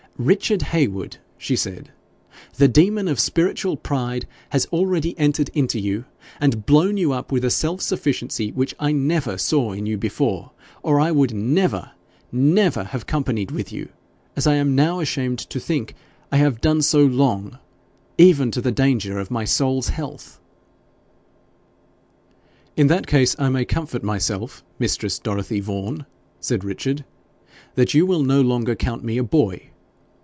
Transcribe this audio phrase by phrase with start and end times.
[0.17, 1.89] 'Richard Heywood,' she said,
[2.55, 6.05] 'the demon of spiritual pride has already entered into you,
[6.39, 10.51] and blown you up with a self sufficiency which I never saw in you before,
[10.83, 11.93] or I would never,
[12.31, 13.89] never have companied with you,
[14.35, 15.95] as I am now ashamed to think
[16.31, 17.57] I have done so long,
[18.19, 20.39] even to the danger of my soul's health.'
[22.77, 26.05] 'In that case I may comfort myself, mistress Dorothy Vaughan,'
[26.39, 27.05] said Richard,
[27.73, 29.69] 'that you will no longer count me a boy!